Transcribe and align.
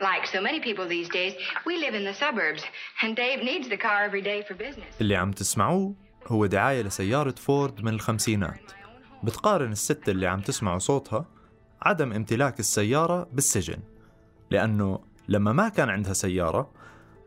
Like 0.00 0.26
so 0.26 0.40
many 0.40 0.60
people 0.60 0.86
these 0.88 1.08
days, 1.08 1.34
we 1.66 1.76
live 1.76 1.94
in 1.94 2.04
the 2.04 2.14
suburbs, 2.14 2.62
and 3.02 3.14
Dave 3.14 3.40
needs 3.44 3.68
the 3.68 3.76
car 3.76 3.98
every 4.08 4.22
day 4.22 4.42
for 4.48 4.54
business. 4.54 5.00
اللي 5.00 5.16
عم 5.16 5.30
تسمعوه 5.30 5.94
هو 6.26 6.46
دعاية 6.46 6.82
لسيارة 6.82 7.34
فورد 7.38 7.80
من 7.84 7.94
الخمسينات. 7.94 8.72
بتقارن 9.22 9.72
الست 9.72 10.08
اللي 10.08 10.26
عم 10.26 10.40
تسمعوا 10.40 10.78
صوتها 10.78 11.26
عدم 11.82 12.12
امتلاك 12.12 12.60
السيارة 12.60 13.28
بالسجن 13.32 13.78
لأنه 14.50 15.00
لما 15.28 15.52
ما 15.52 15.68
كان 15.68 15.88
عندها 15.88 16.12
سيارة 16.12 16.70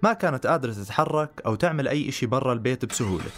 ما 0.03 0.13
كانت 0.13 0.47
قادرة 0.47 0.73
تتحرك 0.73 1.41
أو 1.45 1.55
تعمل 1.55 1.87
أي 1.87 2.09
إشي 2.09 2.25
برا 2.25 2.53
البيت 2.53 2.85
بسهولة. 2.85 3.31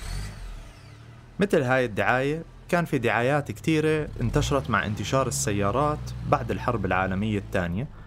مثل 1.40 1.62
هاي 1.62 1.86
الدعاية 1.86 2.44
كان 2.70 2.86
في 2.86 2.98
دعايات 2.98 3.52
كتيرة 3.52 4.10
انتشرت 4.22 4.70
مع 4.70 4.86
انتشار 4.86 5.28
السيارات 5.28 6.00
بعد 6.30 6.52
الحرب 6.52 6.86
العالمية 6.86 7.38
الثانية. 7.38 7.99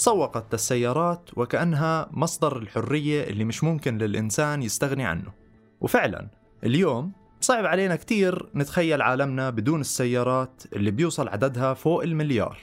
سوقت 0.00 0.54
السيارات 0.54 1.30
وكأنها 1.36 2.08
مصدر 2.10 2.56
الحرية 2.56 3.24
اللي 3.24 3.44
مش 3.44 3.64
ممكن 3.64 3.98
للإنسان 3.98 4.62
يستغني 4.62 5.04
عنه. 5.04 5.32
وفعلا 5.80 6.28
اليوم 6.64 7.12
صعب 7.40 7.66
علينا 7.66 7.96
كتير 7.96 8.48
نتخيل 8.54 9.02
عالمنا 9.02 9.50
بدون 9.50 9.80
السيارات 9.80 10.62
اللي 10.72 10.90
بيوصل 10.90 11.28
عددها 11.28 11.74
فوق 11.74 12.02
المليار. 12.02 12.58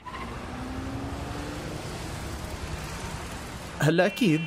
هلا 3.80 4.06
أكيد 4.06 4.42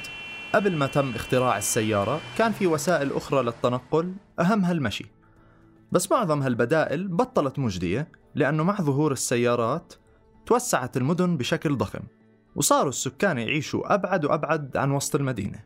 قبل 0.54 0.76
ما 0.76 0.86
تم 0.86 1.10
اختراع 1.14 1.58
السيارة 1.58 2.20
كان 2.38 2.52
في 2.52 2.66
وسائل 2.66 3.12
أخرى 3.12 3.42
للتنقل 3.42 4.14
أهمها 4.40 4.72
المشي 4.72 5.06
بس 5.92 6.12
معظم 6.12 6.42
هالبدائل 6.42 7.08
بطلت 7.08 7.58
مجدية 7.58 8.08
لأنه 8.34 8.62
مع 8.64 8.76
ظهور 8.80 9.12
السيارات 9.12 9.92
توسعت 10.46 10.96
المدن 10.96 11.36
بشكل 11.36 11.76
ضخم. 11.76 12.00
وصاروا 12.60 12.88
السكان 12.88 13.38
يعيشوا 13.38 13.94
أبعد 13.94 14.24
وأبعد 14.24 14.76
عن 14.76 14.90
وسط 14.90 15.14
المدينة. 15.14 15.60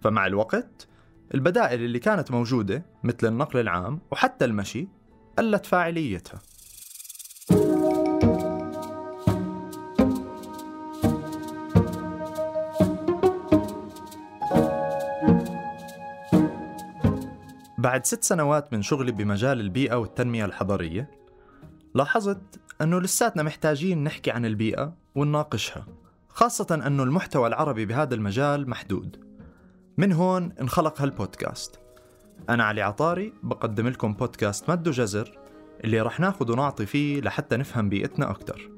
فمع 0.00 0.26
الوقت 0.26 0.88
البدائل 1.34 1.82
اللي 1.82 1.98
كانت 1.98 2.30
موجودة 2.30 2.86
مثل 3.02 3.26
النقل 3.26 3.60
العام 3.60 4.00
وحتى 4.10 4.44
المشي 4.44 4.88
قلت 5.38 5.66
فاعليتها. 5.66 6.40
بعد 17.78 18.06
ست 18.06 18.24
سنوات 18.24 18.72
من 18.72 18.82
شغلي 18.82 19.12
بمجال 19.12 19.60
البيئة 19.60 19.94
والتنمية 19.94 20.44
الحضرية 20.44 21.10
لاحظت 21.94 22.60
أنه 22.80 23.00
لساتنا 23.00 23.42
محتاجين 23.42 24.04
نحكي 24.04 24.30
عن 24.30 24.46
البيئة 24.46 24.94
ونناقشها. 25.14 26.03
خاصة 26.36 26.82
أنه 26.86 27.02
المحتوى 27.02 27.46
العربي 27.46 27.86
بهذا 27.86 28.14
المجال 28.14 28.70
محدود. 28.70 29.24
من 29.98 30.12
هون 30.12 30.52
انخلق 30.60 31.02
هالبودكاست. 31.02 31.80
أنا 32.48 32.64
علي 32.64 32.82
عطاري 32.82 33.32
بقدم 33.42 33.88
لكم 33.88 34.14
بودكاست 34.14 34.70
مد 34.70 34.82
جزر 34.82 35.38
اللي 35.84 36.00
رح 36.00 36.20
ناخد 36.20 36.50
ونعطي 36.50 36.86
فيه 36.86 37.20
لحتى 37.20 37.56
نفهم 37.56 37.88
بيئتنا 37.88 38.30
أكتر. 38.30 38.70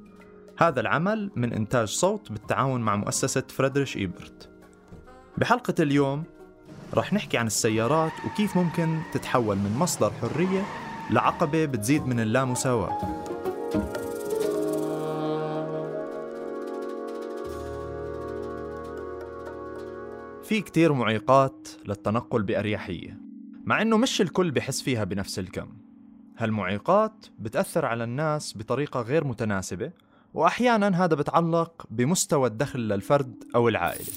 هذا 0.59 0.81
العمل 0.81 1.31
من 1.37 1.53
إنتاج 1.53 1.89
صوت 1.89 2.33
بالتعاون 2.33 2.81
مع 2.81 2.97
مؤسسة 2.97 3.45
فريدريش 3.49 3.97
إيبرت. 3.97 4.51
بحلقة 5.39 5.75
اليوم 5.81 6.25
رح 6.95 7.13
نحكي 7.13 7.39
عن 7.39 7.47
السيارات 7.47 8.13
وكيف 8.27 8.57
ممكن 8.57 9.01
تتحول 9.13 9.57
من 9.57 9.77
مصدر 9.79 10.11
حرية 10.11 10.63
لعقبة 11.11 11.65
بتزيد 11.65 12.07
من 12.07 12.21
اللامساواة. 12.21 12.99
في 20.49 20.61
كتير 20.61 20.93
معيقات 20.93 21.69
للتنقل 21.87 22.43
بأريحية 22.43 23.21
مع 23.65 23.83
إنه 23.83 23.97
مش 23.97 24.21
الكل 24.21 24.51
بحس 24.51 24.83
فيها 24.83 25.05
بنفس 25.05 25.39
الكم. 25.39 25.69
هالمعيقات 26.39 27.27
بتأثر 27.39 27.85
على 27.85 28.05
الناس 28.05 28.59
بطريقة 28.59 29.01
غير 29.01 29.25
متناسبة 29.25 29.91
وأحيانا 30.35 31.05
هذا 31.05 31.15
بتعلق 31.15 31.87
بمستوى 31.91 32.49
الدخل 32.49 32.81
للفرد 32.81 33.45
أو 33.55 33.69
العائلة. 33.69 34.13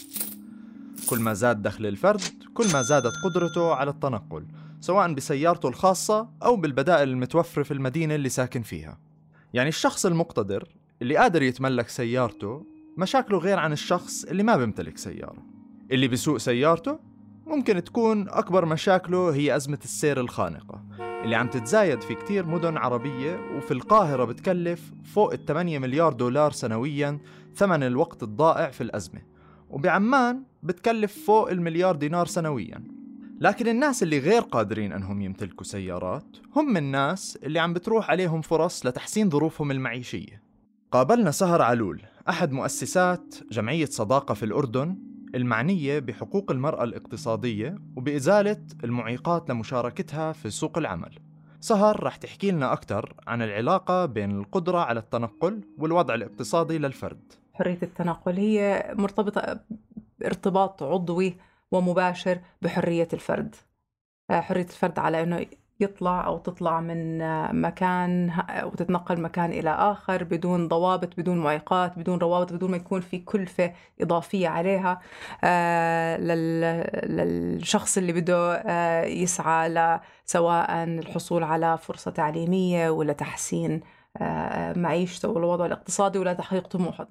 كل 1.10 1.20
ما 1.20 1.34
زاد 1.34 1.62
دخل 1.62 1.86
الفرد 1.86 2.22
كل 2.54 2.66
ما 2.74 2.82
زادت 2.82 3.14
قدرته 3.24 3.74
على 3.74 3.92
التنقل 3.92 4.46
سواء 4.82 5.14
بسيارته 5.14 5.70
الخاصة 5.70 6.30
أو 6.44 6.56
بالبدائل 6.56 7.10
المتوفرة 7.10 7.64
في 7.64 7.74
المدينة 7.74 8.16
اللي 8.16 8.30
ساكن 8.30 8.62
فيها. 8.62 9.00
يعني 9.54 9.70
الشخص 9.70 10.06
المقتدر 10.06 10.68
اللي 11.02 11.18
قادر 11.18 11.42
يتملك 11.42 11.90
سيارته 11.90 12.66
مشاكله 12.98 13.38
غير 13.38 13.60
عن 13.60 13.72
الشخص 13.72 14.24
اللي 14.24 14.44
ما 14.44 14.58
بيمتلك 14.58 14.98
سيارة. 14.98 15.49
اللي 15.92 16.08
بيسوق 16.08 16.38
سيارته 16.38 17.00
ممكن 17.48 17.84
تكون 17.84 18.30
أكبر 18.30 18.66
مشاكله 18.66 19.34
هي 19.34 19.56
أزمة 19.56 19.80
السير 19.84 20.20
الخانقة 20.20 20.84
اللي 21.00 21.36
عم 21.36 21.48
تتزايد 21.48 22.02
في 22.02 22.16
كتير 22.16 22.46
مدن 22.46 22.78
عربية 22.78 23.40
وفي 23.58 23.72
القاهرة 23.72 24.24
بتكلف 24.26 24.92
فوق 25.14 25.34
ال 25.34 25.46
8 25.46 25.80
مليار 25.80 26.14
دولار 26.14 26.52
سنويا 26.52 27.20
ثمن 27.56 27.84
الوقت 27.84 28.24
الضائع 28.24 28.70
في 28.70 28.82
الأزمة 28.82 29.22
وبعمان 29.70 30.44
بتكلف 30.64 31.26
فوق 31.26 31.52
المليار 31.52 31.96
دينار 31.96 32.26
سنويا. 32.26 32.84
لكن 33.40 33.68
الناس 33.68 34.04
اللي 34.04 34.20
غير 34.20 34.42
قادرين 34.42 34.94
أنهم 34.94 35.22
يمتلكوا 35.22 35.66
سيارات 35.66 36.38
هم 36.56 36.78
الناس 36.78 37.40
اللي 37.44 37.60
عم 37.60 37.74
بتروح 37.74 38.12
عليهم 38.12 38.42
فرص 38.42 38.86
لتحسين 38.86 39.30
ظروفهم 39.30 39.72
المعيشية. 39.72 40.44
قابلنا 40.92 41.32
سهر 41.32 41.62
علول 41.62 42.02
أحد 42.30 42.52
مؤسسات 42.52 43.36
جمعية 43.52 43.86
صداقة 43.86 44.34
في 44.34 44.44
الأردن 44.44 44.98
المعنية 45.36 46.00
بحقوق 46.00 46.52
المرأة 46.52 46.84
الاقتصادية 46.84 47.78
وبإزالة 47.96 48.62
المعيقات 48.84 49.50
لمشاركتها 49.50 50.32
في 50.32 50.50
سوق 50.50 50.78
العمل. 50.78 51.20
سهر 51.60 52.04
رح 52.04 52.16
تحكي 52.16 52.52
لنا 52.52 52.74
أكثر 52.74 53.14
عن 53.28 53.42
العلاقة 53.42 54.06
بين 54.06 54.40
القدرة 54.40 54.78
على 54.80 55.00
التنقل 55.00 55.62
والوضع 55.78 56.14
الاقتصادي 56.14 56.78
للفرد. 56.78 57.34
حرية 57.54 57.80
التنقل 57.84 58.38
هي 58.38 58.86
مرتبطة 58.98 59.60
ارتباط 60.26 60.84
عضوي 60.84 61.38
ومباشر 61.72 62.40
بحرية 62.62 63.08
الفرد. 63.14 63.56
آه، 64.30 64.40
حرية 64.40 64.64
الفرد 64.64 65.00
على 65.00 65.24
أنه 65.24 65.46
يطلع 65.80 66.26
أو 66.26 66.38
تطلع 66.38 66.82
من 66.82 67.20
مكان 67.62 68.32
وتتنقل 68.64 69.22
مكان 69.22 69.52
إلى 69.52 69.70
آخر 69.70 70.24
بدون 70.24 70.68
ضوابط 70.68 71.10
بدون 71.18 71.38
معيقات 71.38 72.00
بدون 72.00 72.20
روابط 72.20 72.54
بدون 72.54 72.72
ما 72.72 72.78
يكون 72.78 73.02
في 73.02 73.20
كلفة 73.20 73.74
إضافية 74.02 74.48
عليها 74.48 75.02
آه، 75.44 76.18
للشخص 77.06 77.98
اللي 77.98 78.14
بده 78.14 78.56
آه، 78.56 79.06
يسعى 79.06 80.00
سواء 80.26 80.84
الحصول 80.84 81.44
على 81.44 81.78
فرصة 81.78 82.12
تعليمية 82.12 82.90
ولا 82.90 83.14
تحسين 83.14 83.82
معيشته 84.76 85.30
والوضع 85.30 85.66
الاقتصادي 85.66 86.20
ولا 86.20 86.34
تحقيق 86.34 86.68
طموحه. 86.68 87.08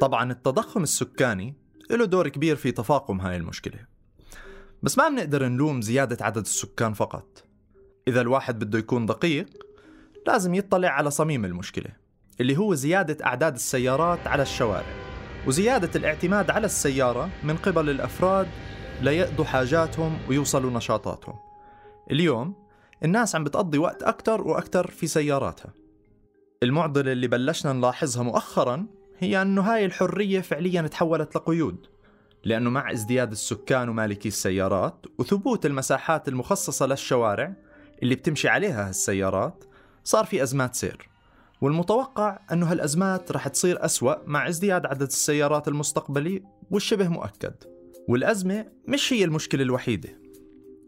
طبعا 0.00 0.32
التضخم 0.32 0.82
السكاني 0.82 1.67
له 1.96 2.04
دور 2.04 2.28
كبير 2.28 2.56
في 2.56 2.72
تفاقم 2.72 3.20
هاي 3.20 3.36
المشكلة. 3.36 3.78
بس 4.82 4.98
ما 4.98 5.08
بنقدر 5.08 5.48
نلوم 5.48 5.82
زيادة 5.82 6.24
عدد 6.24 6.38
السكان 6.38 6.92
فقط. 6.92 7.44
إذا 8.08 8.20
الواحد 8.20 8.64
بده 8.64 8.78
يكون 8.78 9.06
دقيق 9.06 9.46
لازم 10.26 10.54
يطلع 10.54 10.88
على 10.88 11.10
صميم 11.10 11.44
المشكلة 11.44 11.90
اللي 12.40 12.56
هو 12.56 12.74
زيادة 12.74 13.26
أعداد 13.26 13.54
السيارات 13.54 14.26
على 14.26 14.42
الشوارع 14.42 14.94
وزيادة 15.46 15.90
الاعتماد 15.96 16.50
على 16.50 16.66
السيارة 16.66 17.30
من 17.44 17.56
قبل 17.56 17.90
الأفراد 17.90 18.46
ليقضوا 19.02 19.44
حاجاتهم 19.44 20.18
ويوصلوا 20.28 20.70
نشاطاتهم. 20.70 21.34
اليوم 22.10 22.54
الناس 23.04 23.34
عم 23.34 23.44
بتقضي 23.44 23.78
وقت 23.78 24.02
أكتر 24.02 24.40
وأكتر 24.40 24.90
في 24.90 25.06
سياراتها. 25.06 25.72
المعضلة 26.62 27.12
اللي 27.12 27.28
بلشنا 27.28 27.72
نلاحظها 27.72 28.22
مؤخرا 28.22 28.86
هي 29.18 29.42
أنه 29.42 29.62
هاي 29.62 29.84
الحرية 29.84 30.40
فعليا 30.40 30.82
تحولت 30.82 31.36
لقيود 31.36 31.86
لأنه 32.44 32.70
مع 32.70 32.92
ازدياد 32.92 33.30
السكان 33.30 33.88
ومالكي 33.88 34.28
السيارات 34.28 35.06
وثبوت 35.18 35.66
المساحات 35.66 36.28
المخصصة 36.28 36.86
للشوارع 36.86 37.54
اللي 38.02 38.14
بتمشي 38.14 38.48
عليها 38.48 38.88
هالسيارات 38.88 39.64
صار 40.04 40.24
في 40.24 40.42
أزمات 40.42 40.74
سير. 40.74 41.08
والمتوقع 41.60 42.38
أنه 42.52 42.72
هالأزمات 42.72 43.32
رح 43.32 43.48
تصير 43.48 43.84
أسوأ 43.84 44.14
مع 44.26 44.48
ازدياد 44.48 44.86
عدد 44.86 45.02
السيارات 45.02 45.68
المستقبلي 45.68 46.42
والشبه 46.70 47.08
مؤكد. 47.08 47.54
والأزمة 48.08 48.66
مش 48.88 49.12
هي 49.12 49.24
المشكلة 49.24 49.62
الوحيدة. 49.62 50.08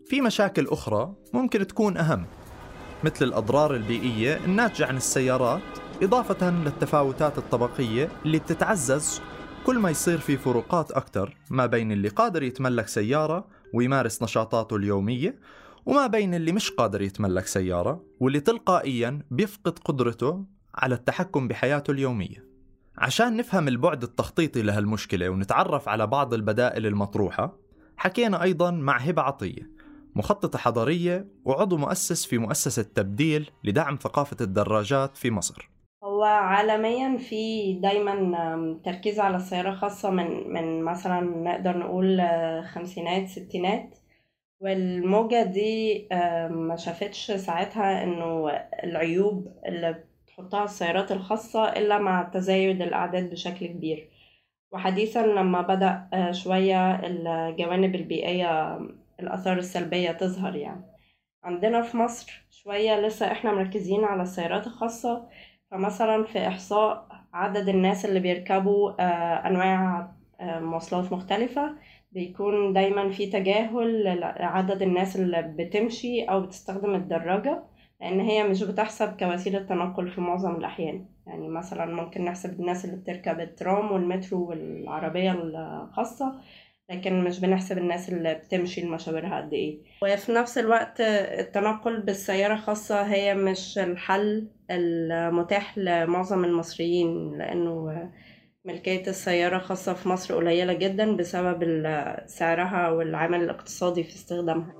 في 0.06 0.20
مشاكل 0.20 0.66
أخرى 0.66 1.14
ممكن 1.32 1.66
تكون 1.66 1.96
أهم 1.96 2.26
مثل 3.04 3.24
الأضرار 3.24 3.74
البيئية 3.74 4.36
الناتجة 4.44 4.86
عن 4.86 4.96
السيارات 4.96 5.62
إضافة 6.02 6.50
للتفاوتات 6.50 7.38
الطبقية 7.38 8.08
اللي 8.24 8.38
بتتعزز 8.38 9.20
كل 9.66 9.78
ما 9.78 9.90
يصير 9.90 10.18
في 10.18 10.36
فروقات 10.36 10.92
أكثر 10.92 11.36
ما 11.50 11.66
بين 11.66 11.92
اللي 11.92 12.08
قادر 12.08 12.42
يتملك 12.42 12.88
سيارة 12.88 13.48
ويمارس 13.74 14.22
نشاطاته 14.22 14.76
اليومية 14.76 15.38
وما 15.86 16.06
بين 16.06 16.34
اللي 16.34 16.52
مش 16.52 16.70
قادر 16.70 17.02
يتملك 17.02 17.46
سيارة 17.46 18.04
واللي 18.20 18.40
تلقائيا 18.40 19.22
بيفقد 19.30 19.78
قدرته 19.78 20.44
على 20.74 20.94
التحكم 20.94 21.48
بحياته 21.48 21.90
اليومية. 21.90 22.44
عشان 22.98 23.36
نفهم 23.36 23.68
البعد 23.68 24.02
التخطيطي 24.02 24.62
لهالمشكلة 24.62 25.28
ونتعرف 25.28 25.88
على 25.88 26.06
بعض 26.06 26.34
البدائل 26.34 26.86
المطروحة 26.86 27.56
حكينا 27.96 28.42
أيضا 28.42 28.70
مع 28.70 28.96
هبة 28.98 29.22
عطية 29.22 29.70
مخططة 30.16 30.58
حضرية 30.58 31.28
وعضو 31.44 31.76
مؤسس 31.76 32.24
في 32.24 32.38
مؤسسة 32.38 32.82
تبديل 32.82 33.50
لدعم 33.64 33.96
ثقافة 34.02 34.36
الدراجات 34.40 35.16
في 35.16 35.30
مصر. 35.30 35.70
هو 36.04 36.22
عالميا 36.24 37.16
في 37.18 37.72
دايما 37.72 38.80
تركيز 38.84 39.20
على 39.20 39.36
السيارة 39.36 39.74
خاصة 39.74 40.10
من 40.10 40.52
من 40.52 40.82
مثلا 40.82 41.20
نقدر 41.20 41.78
نقول 41.78 42.20
خمسينات 42.64 43.28
ستينات. 43.28 43.94
والموجة 44.60 45.42
دي 45.42 46.08
ما 46.50 46.76
شافتش 46.76 47.30
ساعتها 47.32 48.02
إنه 48.04 48.50
العيوب 48.84 49.48
اللي 49.66 50.04
بتحطها 50.24 50.64
السيارات 50.64 51.12
الخاصة 51.12 51.64
إلا 51.72 51.98
مع 51.98 52.22
تزايد 52.22 52.82
الأعداد 52.82 53.30
بشكل 53.30 53.66
كبير. 53.66 54.08
وحديثا 54.72 55.18
لما 55.26 55.60
بدأ 55.62 56.08
شوية 56.32 56.94
الجوانب 57.06 57.94
البيئية 57.94 58.78
الآثار 59.20 59.58
السلبية 59.58 60.12
تظهر 60.12 60.56
يعني. 60.56 60.82
عندنا 61.44 61.82
في 61.82 61.96
مصر 61.96 62.42
شوية 62.50 63.00
لسه 63.00 63.32
إحنا 63.32 63.52
مركزين 63.52 64.04
على 64.04 64.22
السيارات 64.22 64.66
الخاصة. 64.66 65.28
فمثلا 65.70 66.24
في 66.24 66.48
إحصاء 66.48 67.06
عدد 67.34 67.68
الناس 67.68 68.04
اللي 68.04 68.20
بيركبوا 68.20 68.92
أنواع 69.48 70.12
مواصلات 70.40 71.12
مختلفة 71.12 71.74
بيكون 72.12 72.72
دايما 72.72 73.10
في 73.10 73.26
تجاهل 73.26 74.04
لعدد 74.20 74.82
الناس 74.82 75.16
اللي 75.16 75.42
بتمشي 75.42 76.22
أو 76.24 76.40
بتستخدم 76.40 76.94
الدراجة 76.94 77.62
لأن 78.00 78.20
هي 78.20 78.44
مش 78.44 78.62
بتحسب 78.62 79.16
كوسيلة 79.16 79.58
تنقل 79.58 80.08
في 80.08 80.20
معظم 80.20 80.56
الأحيان. 80.56 81.06
يعني 81.26 81.48
مثلا 81.48 81.86
ممكن 82.02 82.24
نحسب 82.24 82.60
الناس 82.60 82.84
اللي 82.84 82.96
بتركب 82.96 83.40
الترام 83.40 83.92
والمترو 83.92 84.48
والعربية 84.48 85.32
الخاصة 85.32 86.34
لكن 86.90 87.24
مش 87.24 87.40
بنحسب 87.40 87.78
الناس 87.78 88.08
اللي 88.08 88.34
بتمشي 88.34 88.80
المشاورها 88.80 89.40
قد 89.40 89.52
إيه. 89.52 89.78
وفي 90.02 90.32
نفس 90.32 90.58
الوقت 90.58 91.00
التنقل 91.00 92.00
بالسيارة 92.00 92.54
الخاصة 92.54 93.02
هي 93.02 93.34
مش 93.34 93.78
الحل 93.78 94.48
المتاح 94.70 95.78
لمعظم 95.78 96.44
المصريين 96.44 97.38
لأنه 97.38 98.10
ملكية 98.64 99.06
السيارة 99.06 99.58
خاصة 99.58 99.94
في 99.94 100.08
مصر 100.08 100.34
قليلة 100.34 100.72
جدا 100.72 101.16
بسبب 101.16 101.84
سعرها 102.26 102.88
والعمل 102.90 103.42
الاقتصادي 103.42 104.04
في 104.04 104.14
استخدامها. 104.14 104.74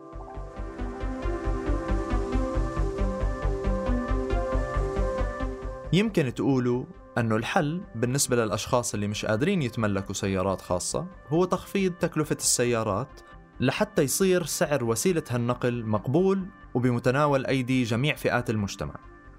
يمكن 5.93 6.35
تقولوا 6.35 6.85
أنه 7.21 7.37
الحل 7.37 7.81
بالنسبة 7.95 8.37
للأشخاص 8.37 8.95
اللي 8.95 9.09
مش 9.09 9.25
قادرين 9.25 9.63
يتملكوا 9.63 10.15
سيارات 10.15 10.61
خاصة 10.61 11.07
هو 11.29 11.45
تخفيض 11.45 11.93
تكلفة 11.93 12.37
السيارات 12.37 13.21
لحتى 13.61 14.03
يصير 14.03 14.45
سعر 14.45 14.85
وسيلة 14.85 15.23
هالنقل 15.31 15.85
مقبول 15.85 16.47
وبمتناول 16.75 17.47
أيدي 17.47 17.83
جميع 17.83 18.15
فئات 18.15 18.51
المجتمع. 18.51 18.95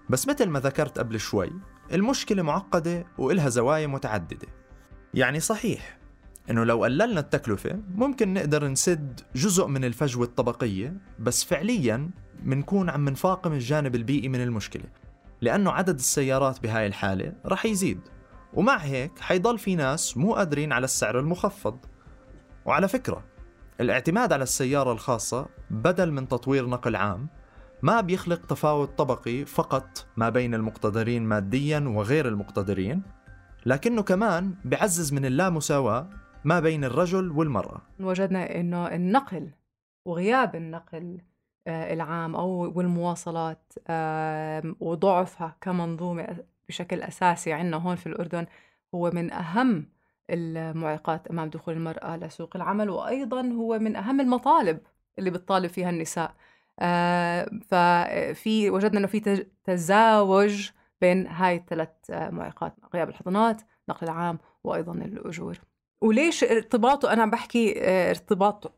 بس 0.09 0.27
مثل 0.27 0.49
ما 0.49 0.59
ذكرت 0.59 0.99
قبل 0.99 1.19
شوي 1.19 1.51
المشكلة 1.93 2.43
معقدة 2.43 3.05
وإلها 3.17 3.49
زوايا 3.49 3.87
متعددة. 3.87 4.47
يعني 5.13 5.39
صحيح 5.39 5.97
إنه 6.49 6.63
لو 6.63 6.83
قللنا 6.83 7.19
التكلفة 7.19 7.79
ممكن 7.95 8.33
نقدر 8.33 8.67
نسد 8.67 9.21
جزء 9.35 9.67
من 9.67 9.85
الفجوة 9.85 10.25
الطبقية 10.25 10.97
بس 11.19 11.43
فعليا 11.43 12.09
منكون 12.43 12.89
عم 12.89 13.09
نفاقم 13.09 13.53
الجانب 13.53 13.95
البيئي 13.95 14.29
من 14.29 14.41
المشكلة. 14.41 14.85
لأنه 15.41 15.71
عدد 15.71 15.95
السيارات 15.95 16.59
بهاي 16.63 16.87
الحالة 16.87 17.33
رح 17.45 17.65
يزيد. 17.65 17.99
ومع 18.53 18.77
هيك 18.77 19.19
حيضل 19.19 19.57
في 19.57 19.75
ناس 19.75 20.17
مو 20.17 20.33
قادرين 20.33 20.71
على 20.71 20.85
السعر 20.85 21.19
المخفض. 21.19 21.79
وعلى 22.65 22.87
فكرة 22.87 23.23
الاعتماد 23.81 24.33
على 24.33 24.43
السيارة 24.43 24.91
الخاصة 24.91 25.49
بدل 25.69 26.11
من 26.11 26.27
تطوير 26.27 26.67
نقل 26.67 26.95
عام 26.95 27.27
ما 27.81 28.01
بيخلق 28.01 28.45
تفاوت 28.45 28.97
طبقي 28.97 29.45
فقط 29.45 30.07
ما 30.17 30.29
بين 30.29 30.53
المقتدرين 30.53 31.23
ماديا 31.23 31.79
وغير 31.79 32.27
المقتدرين 32.27 33.03
لكنه 33.65 34.01
كمان 34.01 34.55
بعزز 34.65 35.13
من 35.13 35.25
اللامساواة 35.25 36.09
ما 36.43 36.59
بين 36.59 36.83
الرجل 36.83 37.31
والمرأة. 37.31 37.81
وجدنا 37.99 38.59
إنه 38.59 38.87
النقل 38.87 39.51
وغياب 40.05 40.55
النقل 40.55 41.21
العام 41.67 42.35
أو 42.35 42.49
والمواصلات 42.75 43.73
وضعفها 44.79 45.55
كمنظومة 45.61 46.37
بشكل 46.67 47.01
أساسي 47.01 47.53
عندنا 47.53 47.77
هون 47.77 47.95
في 47.95 48.07
الأردن 48.07 48.45
هو 48.95 49.11
من 49.11 49.33
أهم 49.33 49.85
المعيقات 50.29 51.27
أمام 51.27 51.49
دخول 51.49 51.73
المرأة 51.73 52.17
لسوق 52.17 52.55
العمل 52.55 52.89
وأيضا 52.89 53.41
هو 53.41 53.79
من 53.79 53.95
أهم 53.95 54.21
المطالب 54.21 54.79
اللي 55.19 55.29
بتطالب 55.29 55.67
فيها 55.69 55.89
النساء. 55.89 56.33
ففي 57.67 58.69
وجدنا 58.69 58.99
إنه 58.99 59.07
في 59.07 59.45
تزاوج 59.63 60.69
بين 61.01 61.27
هاي 61.27 61.55
الثلاث 61.55 61.89
معيقات 62.09 62.75
غياب 62.93 63.09
الحضانات 63.09 63.61
نقل 63.89 64.07
العام 64.07 64.39
وأيضا 64.63 64.93
الأجور. 64.93 65.59
وليش 66.01 66.43
ارتباطه 66.43 67.13
أنا 67.13 67.25
بحكي 67.25 67.73
ارتباط 68.09 68.73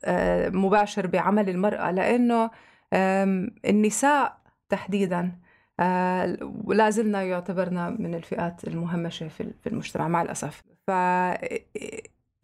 مباشر 0.54 1.08
بعمل 1.08 1.50
المرأة؟ 1.50 1.92
لأنه 1.92 2.50
النساء 3.66 4.38
تحديدا 4.70 5.32
لا 6.68 6.90
زلنا 6.90 7.24
يعتبرنا 7.24 7.90
من 7.90 8.16
الفئات 8.16 8.68
المهمشة 8.68 9.28
في 9.28 9.68
المجتمع 9.68 10.08
مع 10.08 10.22
الأسف. 10.22 10.64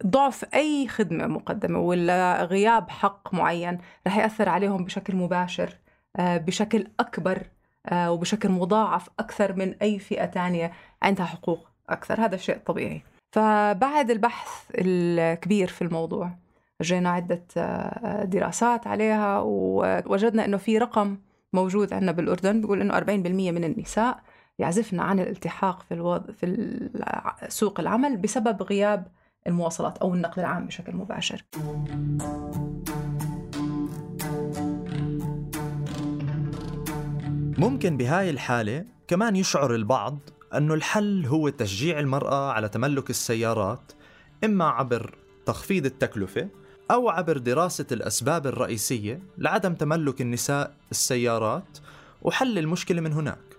فضعف 0.04 0.44
أي 0.54 0.88
خدمة 0.88 1.26
مقدمة 1.26 1.78
ولا 1.78 2.44
غياب 2.44 2.90
حق 2.90 3.34
معين 3.34 3.78
رح 4.06 4.16
يأثر 4.16 4.48
عليهم 4.48 4.84
بشكل 4.84 5.16
مباشر 5.16 5.78
بشكل 6.18 6.86
أكبر 7.00 7.46
وبشكل 7.92 8.48
مضاعف 8.48 9.08
أكثر 9.18 9.52
من 9.52 9.74
أي 9.82 9.98
فئة 9.98 10.24
تانية 10.24 10.72
عندها 11.02 11.26
حقوق 11.26 11.68
أكثر. 11.88 12.24
هذا 12.24 12.36
شيء 12.36 12.58
طبيعي. 12.66 13.02
فبعد 13.32 14.10
البحث 14.10 14.70
الكبير 14.74 15.68
في 15.68 15.82
الموضوع 15.82 16.30
جينا 16.80 17.10
عدة 17.10 17.42
دراسات 18.24 18.86
عليها 18.86 19.40
ووجدنا 19.40 20.44
أنه 20.44 20.56
في 20.56 20.78
رقم 20.78 21.18
موجود 21.52 21.92
عندنا 21.92 22.12
بالأردن 22.12 22.60
بيقول 22.60 22.80
أنه 22.80 23.00
40% 23.00 23.06
من 23.06 23.64
النساء 23.64 24.20
يعزفن 24.58 25.00
عن 25.00 25.20
الالتحاق 25.20 25.82
في 25.82 25.94
الوض... 25.94 26.30
في 26.30 26.88
سوق 27.48 27.80
العمل 27.80 28.16
بسبب 28.16 28.62
غياب 28.62 29.06
المواصلات 29.46 29.98
أو 29.98 30.14
النقل 30.14 30.40
العام 30.40 30.66
بشكل 30.66 30.96
مباشر. 30.96 31.44
ممكن 37.58 37.96
بهاي 37.96 38.30
الحالة 38.30 38.84
كمان 39.08 39.36
يشعر 39.36 39.74
البعض 39.74 40.18
أنه 40.54 40.74
الحل 40.74 41.26
هو 41.26 41.48
تشجيع 41.48 41.98
المرأة 41.98 42.52
على 42.52 42.68
تملك 42.68 43.10
السيارات 43.10 43.92
إما 44.44 44.64
عبر 44.64 45.14
تخفيض 45.46 45.84
التكلفة 45.84 46.48
أو 46.90 47.08
عبر 47.08 47.38
دراسة 47.38 47.86
الأسباب 47.92 48.46
الرئيسية 48.46 49.22
لعدم 49.38 49.74
تملك 49.74 50.20
النساء 50.20 50.74
السيارات 50.90 51.78
وحل 52.22 52.58
المشكلة 52.58 53.00
من 53.00 53.12
هناك. 53.12 53.56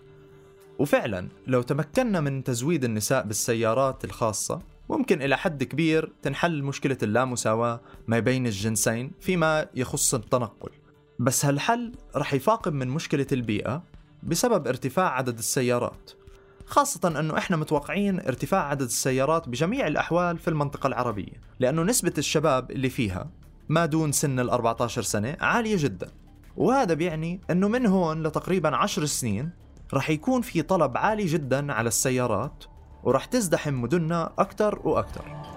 وفعلا 0.79 1.27
لو 1.47 1.61
تمكنا 1.61 2.21
من 2.21 2.43
تزويد 2.43 2.83
النساء 2.83 3.23
بالسيارات 3.23 4.05
الخاصة 4.05 4.61
ممكن 4.89 5.21
إلى 5.21 5.37
حد 5.37 5.63
كبير 5.63 6.11
تنحل 6.21 6.63
مشكلة 6.63 6.97
اللامساواة 7.03 7.81
ما 8.07 8.19
بين 8.19 8.45
الجنسين 8.45 9.11
فيما 9.21 9.67
يخص 9.75 10.13
التنقل. 10.13 10.71
بس 11.19 11.45
هالحل 11.45 11.91
رح 12.15 12.33
يفاقم 12.33 12.73
من 12.73 12.87
مشكلة 12.87 13.27
البيئة 13.31 13.83
بسبب 14.23 14.67
ارتفاع 14.67 15.17
عدد 15.17 15.37
السيارات. 15.37 16.11
خاصة 16.71 17.19
أنه 17.19 17.37
إحنا 17.37 17.57
متوقعين 17.57 18.19
ارتفاع 18.19 18.67
عدد 18.67 18.81
السيارات 18.81 19.49
بجميع 19.49 19.87
الأحوال 19.87 20.37
في 20.37 20.47
المنطقة 20.47 20.87
العربية 20.87 21.33
لأنه 21.59 21.83
نسبة 21.83 22.13
الشباب 22.17 22.71
اللي 22.71 22.89
فيها 22.89 23.29
ما 23.69 23.85
دون 23.85 24.11
سن 24.11 24.39
ال 24.39 24.49
14 24.49 25.01
سنة 25.01 25.37
عالية 25.41 25.75
جدا. 25.79 26.07
وهذا 26.57 26.93
بيعني 26.93 27.41
أنه 27.49 27.67
من 27.67 27.85
هون 27.85 28.23
لتقريبا 28.23 28.75
10 28.75 29.05
سنين 29.05 29.49
رح 29.93 30.09
يكون 30.09 30.41
في 30.41 30.61
طلب 30.61 30.97
عالي 30.97 31.25
جدا 31.25 31.73
على 31.73 31.87
السيارات 31.87 32.63
ورح 33.03 33.25
تزدحم 33.25 33.81
مدننا 33.81 34.33
أكثر 34.39 34.79
وأكثر 34.83 35.50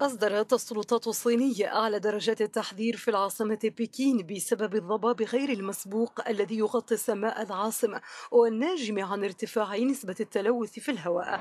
أصدرت 0.00 0.52
السلطات 0.52 1.06
الصينية 1.06 1.74
أعلى 1.74 1.98
درجات 1.98 2.40
التحذير 2.40 2.96
في 2.96 3.08
العاصمة 3.08 3.58
بكين 3.78 4.26
بسبب 4.26 4.74
الضباب 4.74 5.22
غير 5.22 5.48
المسبوق 5.48 6.28
الذي 6.28 6.58
يغطي 6.58 6.96
سماء 6.96 7.42
العاصمة 7.42 8.00
والناجم 8.30 9.04
عن 9.04 9.24
ارتفاع 9.24 9.76
نسبة 9.76 10.14
التلوث 10.20 10.78
في 10.78 10.90
الهواء. 10.90 11.40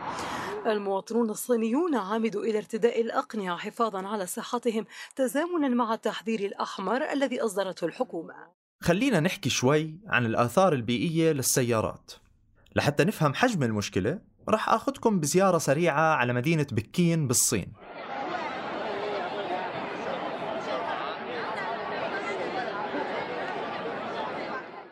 المواطنون 0.68 1.30
الصينيون 1.30 1.96
عمدوا 1.96 2.44
إلى 2.44 2.58
ارتداء 2.58 3.02
الأقنعة 3.02 3.58
حفاظا 3.58 4.08
على 4.08 4.26
صحتهم 4.26 4.86
تزامنا 5.16 5.68
مع 5.68 5.94
التحذير 5.94 6.40
الأحمر 6.40 7.12
الذي 7.12 7.42
أصدرته 7.42 7.86
الحكومة. 7.86 8.34
خلينا 8.82 9.20
نحكي 9.20 9.50
شوي 9.50 10.00
عن 10.08 10.26
الآثار 10.26 10.74
البيئية 10.74 11.32
للسيارات 11.32 12.12
لحتى 12.76 13.04
نفهم 13.04 13.34
حجم 13.34 13.64
المشكلة 13.64 14.20
رح 14.50 14.70
أخذكم 14.70 15.20
بزيارة 15.20 15.58
سريعة 15.58 16.16
على 16.16 16.34
مدينة 16.34 16.68
بكين 16.72 17.28
بالصين 17.28 17.74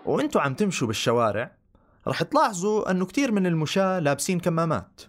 وانتوا 0.06 0.42
عم 0.42 0.54
تمشوا 0.54 0.88
بالشوارع 0.88 1.52
رح 2.08 2.24
تلاحظوا 2.24 2.92
أنه 2.92 3.06
كتير 3.06 3.32
من 3.32 3.46
المشاة 3.46 4.00
لابسين 4.00 4.40
كمامات. 4.40 5.02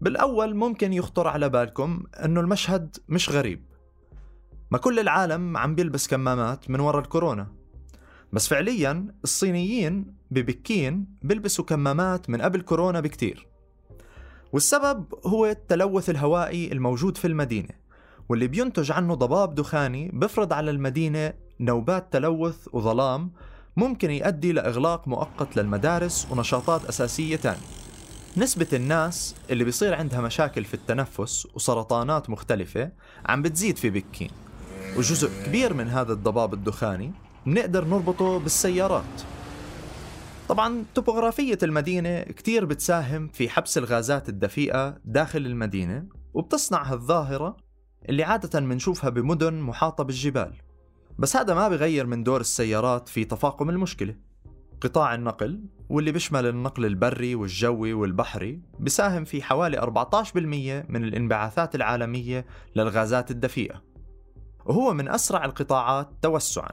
بالأول 0.00 0.54
ممكن 0.54 0.92
يخطر 0.92 1.28
على 1.28 1.48
بالكم 1.48 2.02
أنه 2.24 2.40
المشهد 2.40 2.96
مش 3.08 3.30
غريب. 3.30 3.64
ما 4.70 4.78
كل 4.78 4.98
العالم 4.98 5.56
عم 5.56 5.74
بيلبس 5.74 6.08
كمامات 6.08 6.70
من 6.70 6.80
وراء 6.80 7.02
الكورونا. 7.02 7.46
بس 8.32 8.48
فعليا 8.48 9.14
الصينيين 9.24 10.14
ببكين 10.30 11.06
بيلبسوا 11.22 11.64
كمامات 11.64 12.30
من 12.30 12.42
قبل 12.42 12.60
كورونا 12.60 13.00
بكتير. 13.00 13.48
والسبب 14.52 15.14
هو 15.26 15.46
التلوث 15.46 16.10
الهوائي 16.10 16.72
الموجود 16.72 17.16
في 17.16 17.26
المدينة 17.26 17.74
واللي 18.28 18.46
بينتج 18.46 18.92
عنه 18.92 19.14
ضباب 19.14 19.54
دخاني 19.54 20.10
بفرض 20.14 20.52
على 20.52 20.70
المدينة 20.70 21.32
نوبات 21.60 22.12
تلوث 22.12 22.68
وظلام 22.72 23.32
ممكن 23.78 24.10
يؤدي 24.10 24.52
لإغلاق 24.52 25.08
مؤقت 25.08 25.56
للمدارس 25.56 26.28
ونشاطات 26.30 26.84
أساسية 26.84 27.36
تانية. 27.36 27.66
نسبة 28.36 28.66
الناس 28.72 29.34
اللي 29.50 29.64
بيصير 29.64 29.94
عندها 29.94 30.20
مشاكل 30.20 30.64
في 30.64 30.74
التنفس 30.74 31.48
وسرطانات 31.54 32.30
مختلفة 32.30 32.90
عم 33.26 33.42
بتزيد 33.42 33.76
في 33.76 33.90
بكين 33.90 34.30
وجزء 34.96 35.30
كبير 35.46 35.74
من 35.74 35.88
هذا 35.88 36.12
الضباب 36.12 36.54
الدخاني 36.54 37.12
بنقدر 37.46 37.84
نربطه 37.84 38.38
بالسيارات. 38.38 39.22
طبعا 40.48 40.84
توبوغرافية 40.94 41.58
المدينة 41.62 42.20
كتير 42.20 42.64
بتساهم 42.64 43.28
في 43.28 43.48
حبس 43.48 43.78
الغازات 43.78 44.28
الدفيئة 44.28 44.98
داخل 45.04 45.46
المدينة 45.46 46.04
وبتصنع 46.34 46.82
هالظاهرة 46.82 47.56
اللي 48.08 48.22
عادة 48.22 48.60
بنشوفها 48.60 49.10
بمدن 49.10 49.54
محاطة 49.54 50.04
بالجبال. 50.04 50.67
بس 51.18 51.36
هذا 51.36 51.54
ما 51.54 51.68
بغير 51.68 52.06
من 52.06 52.22
دور 52.22 52.40
السيارات 52.40 53.08
في 53.08 53.24
تفاقم 53.24 53.70
المشكلة. 53.70 54.14
قطاع 54.80 55.14
النقل 55.14 55.64
واللي 55.88 56.12
بيشمل 56.12 56.46
النقل 56.46 56.86
البري 56.86 57.34
والجوي 57.34 57.92
والبحري 57.92 58.60
بيساهم 58.78 59.24
في 59.24 59.42
حوالي 59.42 59.78
14% 59.78 60.36
من 60.88 61.04
الانبعاثات 61.04 61.74
العالمية 61.74 62.46
للغازات 62.76 63.30
الدفيئة. 63.30 63.82
وهو 64.66 64.94
من 64.94 65.08
أسرع 65.08 65.44
القطاعات 65.44 66.10
توسعا 66.22 66.72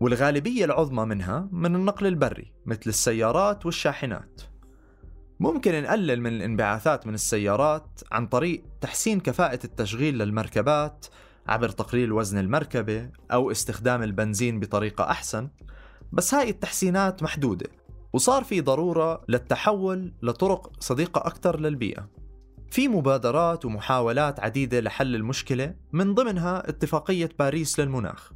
والغالبية 0.00 0.64
العظمى 0.64 1.04
منها 1.04 1.48
من 1.52 1.74
النقل 1.76 2.06
البري 2.06 2.52
مثل 2.66 2.82
السيارات 2.86 3.66
والشاحنات. 3.66 4.40
ممكن 5.40 5.82
نقلل 5.82 6.20
من 6.20 6.32
الانبعاثات 6.32 7.06
من 7.06 7.14
السيارات 7.14 8.00
عن 8.12 8.26
طريق 8.26 8.62
تحسين 8.80 9.20
كفاءة 9.20 9.60
التشغيل 9.64 10.18
للمركبات 10.18 11.06
عبر 11.48 11.68
تقليل 11.68 12.12
وزن 12.12 12.38
المركبة 12.38 13.10
أو 13.32 13.50
استخدام 13.50 14.02
البنزين 14.02 14.60
بطريقة 14.60 15.04
أحسن 15.04 15.48
بس 16.12 16.34
هاي 16.34 16.50
التحسينات 16.50 17.22
محدودة 17.22 17.66
وصار 18.12 18.44
في 18.44 18.60
ضرورة 18.60 19.24
للتحول 19.28 20.12
لطرق 20.22 20.72
صديقة 20.80 21.18
أكثر 21.18 21.60
للبيئة. 21.60 22.08
في 22.70 22.88
مبادرات 22.88 23.64
ومحاولات 23.64 24.40
عديدة 24.40 24.80
لحل 24.80 25.14
المشكلة 25.14 25.74
من 25.92 26.14
ضمنها 26.14 26.68
اتفاقية 26.68 27.28
باريس 27.38 27.80
للمناخ 27.80 28.32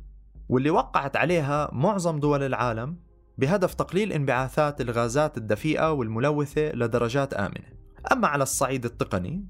واللي 0.49 0.71
وقعت 0.71 1.16
عليها 1.16 1.71
معظم 1.73 2.21
دول 2.21 2.42
العالم 2.42 2.97
بهدف 3.38 3.75
تقليل 3.75 4.12
انبعاثات 4.12 4.81
الغازات 4.81 5.38
الدفيئة 5.38 5.92
والملوثة 5.92 6.73
لدرجات 6.73 7.35
آمنة. 7.35 7.73
أما 8.12 8.28
على 8.28 8.42
الصعيد 8.42 8.85
التقني 8.85 9.47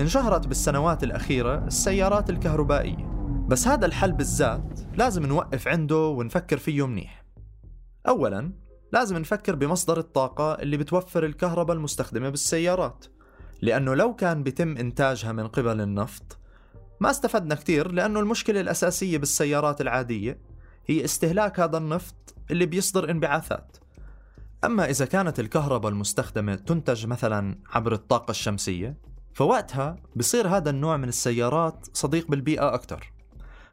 انشهرت 0.00 0.46
بالسنوات 0.46 1.04
الأخيرة 1.04 1.66
السيارات 1.66 2.30
الكهربائية. 2.30 3.06
بس 3.48 3.68
هذا 3.68 3.86
الحل 3.86 4.12
بالذات 4.12 4.80
لازم 4.94 5.26
نوقف 5.26 5.68
عنده 5.68 6.06
ونفكر 6.06 6.58
فيه 6.58 6.86
منيح. 6.86 7.24
أولا 8.08 8.52
لازم 8.92 9.18
نفكر 9.18 9.54
بمصدر 9.54 9.98
الطاقة 9.98 10.54
اللي 10.54 10.76
بتوفر 10.76 11.26
الكهرباء 11.26 11.76
المستخدمة 11.76 12.28
بالسيارات. 12.28 13.04
لأنه 13.62 13.94
لو 13.94 14.14
كان 14.14 14.42
بيتم 14.42 14.76
إنتاجها 14.76 15.32
من 15.32 15.46
قبل 15.46 15.80
النفط 15.80 16.38
ما 17.00 17.10
استفدنا 17.10 17.54
كتير 17.54 17.92
لأنه 17.92 18.20
المشكلة 18.20 18.60
الأساسية 18.60 19.18
بالسيارات 19.18 19.80
العادية 19.80 20.40
هي 20.86 21.04
استهلاك 21.04 21.60
هذا 21.60 21.78
النفط 21.78 22.34
اللي 22.50 22.66
بيصدر 22.66 23.10
انبعاثات. 23.10 23.76
أما 24.64 24.90
إذا 24.90 25.04
كانت 25.04 25.40
الكهرباء 25.40 25.92
المستخدمة 25.92 26.54
تنتج 26.54 27.06
مثلا 27.06 27.58
عبر 27.70 27.92
الطاقة 27.92 28.30
الشمسية 28.30 28.96
فوقتها 29.36 29.96
بصير 30.16 30.48
هذا 30.48 30.70
النوع 30.70 30.96
من 30.96 31.08
السيارات 31.08 31.86
صديق 31.92 32.28
بالبيئة 32.28 32.74
أكثر 32.74 33.12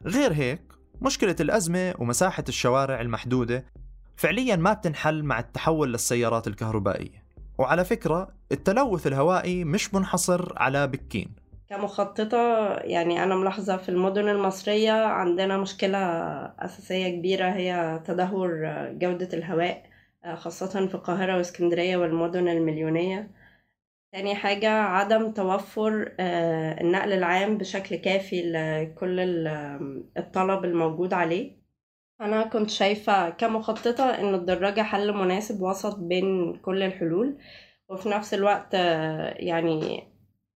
غير 0.06 0.32
هيك 0.32 0.60
مشكلة 1.00 1.36
الأزمة 1.40 1.94
ومساحة 1.98 2.44
الشوارع 2.48 3.00
المحدودة 3.00 3.64
فعليا 4.16 4.56
ما 4.56 4.72
بتنحل 4.72 5.22
مع 5.22 5.38
التحول 5.38 5.92
للسيارات 5.92 6.46
الكهربائية. 6.46 7.24
وعلى 7.58 7.84
فكرة 7.84 8.28
التلوث 8.52 9.06
الهوائي 9.06 9.64
مش 9.64 9.94
منحصر 9.94 10.52
على 10.56 10.86
بكين. 10.86 11.28
كمخططة 11.70 12.74
يعني 12.74 13.22
أنا 13.22 13.34
ملاحظة 13.36 13.76
في 13.76 13.88
المدن 13.88 14.28
المصرية 14.28 14.92
عندنا 14.92 15.58
مشكلة 15.58 15.98
أساسية 16.58 17.08
كبيرة 17.08 17.50
هي 17.50 18.00
تدهور 18.04 18.50
جودة 18.92 19.28
الهواء 19.32 19.82
خاصة 20.34 20.86
في 20.86 20.94
القاهرة 20.94 21.36
وإسكندرية 21.36 21.96
والمدن 21.96 22.48
المليونية. 22.48 23.43
تاني 24.14 24.34
حاجة 24.34 24.70
عدم 24.70 25.32
توفر 25.32 26.14
آه، 26.20 26.80
النقل 26.80 27.12
العام 27.12 27.58
بشكل 27.58 27.96
كافي 27.96 28.42
لكل 28.42 29.20
الطلب 30.18 30.64
الموجود 30.64 31.14
عليه. 31.14 31.56
أنا 32.20 32.44
كنت 32.44 32.70
شايفة 32.70 33.30
كمخططة 33.30 34.04
إن 34.04 34.34
الدراجة 34.34 34.82
حل 34.82 35.12
مناسب 35.12 35.62
وسط 35.62 35.98
بين 35.98 36.56
كل 36.56 36.82
الحلول 36.82 37.38
وفي 37.88 38.08
نفس 38.08 38.34
الوقت 38.34 38.74
آه، 38.74 39.34
يعني 39.38 40.04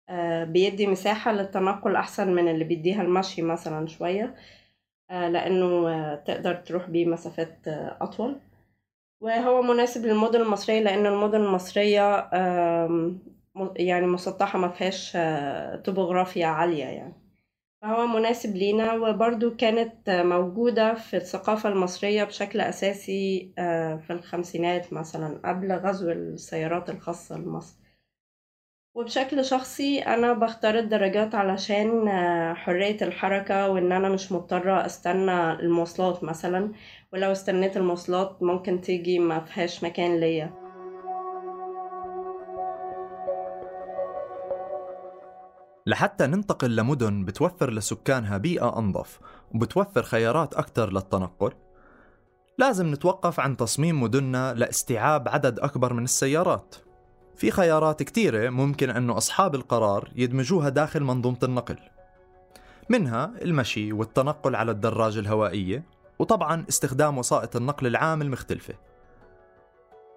آه، 0.08 0.44
بيدي 0.44 0.86
مساحة 0.86 1.32
للتنقل 1.32 1.96
أحسن 1.96 2.34
من 2.34 2.48
اللي 2.48 2.64
بيديها 2.64 3.02
المشي 3.02 3.42
مثلا 3.42 3.86
شوية 3.86 4.34
لأنه 5.10 6.14
تقدر 6.14 6.54
تروح 6.54 6.90
بيه 6.90 7.06
مسافات 7.06 7.58
أطول. 8.00 8.40
وهو 9.20 9.62
مناسب 9.62 10.06
للمدن 10.06 10.40
المصرية 10.40 10.80
لأن 10.80 11.06
المدن 11.06 11.40
المصرية 11.40 12.30
يعني 13.76 14.06
مسطحة 14.06 14.58
ما 14.58 14.68
فيهاش 14.68 15.18
توبوغرافيا 15.84 16.46
عالية 16.46 16.84
يعني. 16.84 17.28
فهو 17.82 18.06
مناسب 18.06 18.56
لينا 18.56 18.94
وبرضو 18.94 19.56
كانت 19.56 20.10
موجودة 20.10 20.94
في 20.94 21.16
الثقافة 21.16 21.68
المصرية 21.68 22.24
بشكل 22.24 22.60
أساسي 22.60 23.52
آه، 23.58 23.96
في 23.96 24.12
الخمسينات 24.12 24.92
مثلا 24.92 25.40
قبل 25.44 25.72
غزو 25.72 26.10
السيارات 26.10 26.90
الخاصة 26.90 27.38
لمصر. 27.38 27.76
وبشكل 28.94 29.44
شخصي 29.44 29.98
أنا 29.98 30.32
بختار 30.32 30.78
الدراجات 30.78 31.34
علشان 31.34 32.08
آه، 32.08 32.54
حرية 32.54 32.96
الحركة 33.02 33.68
وإن 33.68 33.92
أنا 33.92 34.08
مش 34.08 34.32
مضطرة 34.32 34.86
أستنى 34.86 35.52
المواصلات 35.52 36.24
مثلا. 36.24 36.72
ولو 37.12 37.32
استنيت 37.32 37.76
المواصلات 37.76 38.42
ممكن 38.42 38.80
تيجي 38.80 39.18
ما 39.18 39.40
فيهاش 39.40 39.84
مكان 39.84 40.20
ليا. 40.20 40.67
لحتى 45.88 46.26
ننتقل 46.26 46.76
لمدن 46.76 47.24
بتوفر 47.24 47.70
لسكانها 47.70 48.36
بيئة 48.36 48.78
أنظف 48.78 49.20
وبتوفر 49.54 50.02
خيارات 50.02 50.54
أكثر 50.54 50.92
للتنقل 50.92 51.52
لازم 52.58 52.92
نتوقف 52.92 53.40
عن 53.40 53.56
تصميم 53.56 54.02
مدننا 54.02 54.54
لاستيعاب 54.54 55.28
عدد 55.28 55.58
أكبر 55.58 55.92
من 55.92 56.04
السيارات. 56.04 56.74
في 57.36 57.50
خيارات 57.50 58.02
كثيرة 58.02 58.50
ممكن 58.50 58.90
أنه 58.90 59.16
أصحاب 59.16 59.54
القرار 59.54 60.10
يدمجوها 60.16 60.68
داخل 60.68 61.04
منظومة 61.04 61.38
النقل 61.42 61.78
منها 62.88 63.32
المشي 63.42 63.92
والتنقل 63.92 64.56
على 64.56 64.70
الدراجة 64.70 65.20
الهوائية 65.20 65.84
وطبعا 66.18 66.64
استخدام 66.68 67.18
وسائط 67.18 67.56
النقل 67.56 67.86
العام 67.86 68.22
المختلفة. 68.22 68.74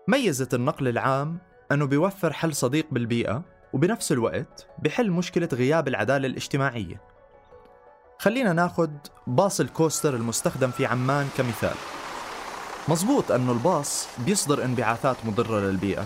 ميزة 0.08 0.50
النقل 0.54 0.88
العام 0.88 1.38
أنه 1.72 1.86
بيوفر 1.86 2.34
حل 2.34 2.56
صديق 2.56 2.86
بالبيئة 2.92 3.44
وبنفس 3.74 4.12
الوقت 4.12 4.68
بحل 4.80 5.12
مشكلة 5.12 5.50
غياب 5.54 5.88
العدالة 5.88 6.28
الاجتماعية. 6.28 7.01
خلينا 8.20 8.54
ناخد 8.54 8.98
باص 9.28 9.60
الكوستر 9.60 10.16
المستخدم 10.16 10.72
في 10.72 10.86
عمان 10.86 11.30
كمثال. 11.38 11.75
مزبوط 12.88 13.32
أنه 13.32 13.51
الباص 13.51 14.08
بيصدر 14.18 14.66
انبعاثات 14.66 15.16
مضرة 15.25 15.60
للبيئة 15.60 16.06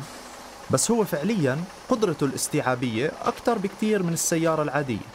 بس 0.71 0.91
هو 0.91 1.03
فعليا 1.03 1.57
قدرته 1.89 2.25
الاستيعابية 2.25 3.11
أكثر 3.25 3.57
بكثير 3.57 4.03
من 4.03 4.13
السيارة 4.13 4.63
العادية. 4.63 5.05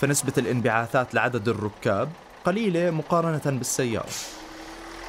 فنسبة 0.00 0.32
الانبعاثات 0.38 1.14
لعدد 1.14 1.48
الركاب 1.48 2.08
قليلة 2.44 2.90
مقارنة 2.90 3.58
بالسيارة. 3.58 4.10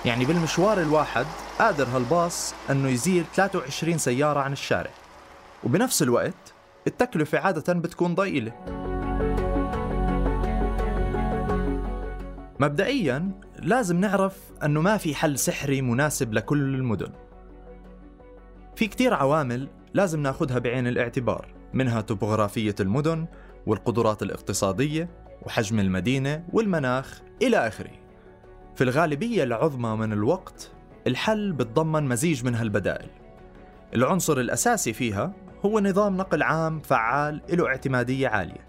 يعني 0.05 0.25
بالمشوار 0.25 0.81
الواحد 0.81 1.25
قادر 1.59 1.87
هالباص 1.87 2.53
أنه 2.69 2.89
يزيل 2.89 3.25
23 3.35 3.97
سيارة 3.97 4.39
عن 4.39 4.51
الشارع. 4.53 4.91
وبنفس 5.65 6.03
الوقت 6.03 6.53
التكلفة 6.87 7.39
عادة 7.39 7.73
بتكون 7.73 8.15
ضئيلة. 8.15 8.53
مبدئيا 12.59 13.31
لازم 13.59 13.99
نعرف 13.99 14.37
أنه 14.63 14.81
ما 14.81 14.97
في 14.97 15.15
حل 15.15 15.39
سحري 15.39 15.81
مناسب 15.81 16.33
لكل 16.33 16.75
المدن. 16.75 17.11
في 18.75 18.87
كتير 18.87 19.13
عوامل 19.13 19.67
لازم 19.93 20.19
ناخدها 20.19 20.59
بعين 20.59 20.87
الاعتبار 20.87 21.53
منها 21.73 22.01
توبوغرافية 22.01 22.75
المدن 22.79 23.25
والقدرات 23.65 24.23
الاقتصادية 24.23 25.09
وحجم 25.41 25.79
المدينة 25.79 26.45
والمناخ 26.53 27.21
إلى 27.41 27.67
آخره. 27.67 27.91
في 28.75 28.83
الغالبية 28.83 29.43
العظمى 29.43 29.95
من 29.95 30.13
الوقت 30.13 30.71
الحل 31.07 31.51
بتضمن 31.51 32.03
مزيج 32.03 32.45
من 32.45 32.55
هالبدائل. 32.55 33.09
العنصر 33.95 34.37
الأساسي 34.39 34.93
فيها 34.93 35.33
هو 35.65 35.79
نظام 35.79 36.17
نقل 36.17 36.43
عام 36.43 36.79
فعال 36.79 37.41
له 37.49 37.67
اعتمادية 37.67 38.27
عالية. 38.27 38.67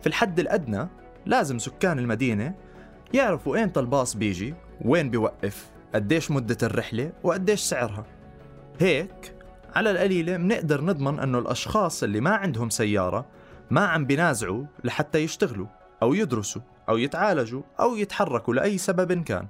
في 0.00 0.06
الحد 0.06 0.40
الأدنى 0.40 0.88
لازم 1.26 1.58
سكان 1.58 1.98
المدينة 1.98 2.54
يعرفوا 3.14 3.56
اين 3.56 3.72
الباص 3.76 4.16
بيجي 4.16 4.54
وين 4.84 5.10
بيوقف 5.10 5.70
قديش 5.94 6.30
مدة 6.30 6.56
الرحلة 6.62 7.12
وقديش 7.22 7.60
سعرها. 7.60 8.04
هيك 8.80 9.34
على 9.74 9.90
القليلة 9.90 10.36
بنقدر 10.36 10.84
نضمن 10.84 11.18
أنه 11.18 11.38
الأشخاص 11.38 12.02
اللي 12.02 12.20
ما 12.20 12.30
عندهم 12.30 12.70
سيارة 12.70 13.26
ما 13.70 13.86
عم 13.86 14.04
بينازعوا 14.04 14.64
لحتى 14.84 15.18
يشتغلوا 15.18 15.66
أو 16.02 16.14
يدرسوا 16.14 16.62
أو 16.88 16.96
يتعالجوا 16.96 17.62
أو 17.80 17.96
يتحركوا 17.96 18.54
لأي 18.54 18.78
سبب 18.78 19.22
كان. 19.22 19.46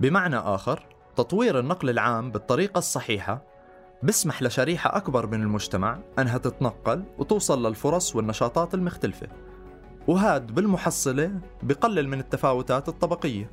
بمعنى 0.00 0.36
آخر 0.36 0.86
تطوير 1.16 1.58
النقل 1.58 1.90
العام 1.90 2.30
بالطريقة 2.30 2.78
الصحيحة 2.78 3.55
بسمح 4.02 4.42
لشريحة 4.42 4.96
أكبر 4.96 5.26
من 5.26 5.42
المجتمع 5.42 5.98
أنها 6.18 6.38
تتنقل 6.38 7.04
وتوصل 7.18 7.66
للفرص 7.66 8.16
والنشاطات 8.16 8.74
المختلفة. 8.74 9.28
وهاد 10.08 10.54
بالمحصلة 10.54 11.40
بقلل 11.62 12.08
من 12.08 12.20
التفاوتات 12.20 12.88
الطبقية. 12.88 13.50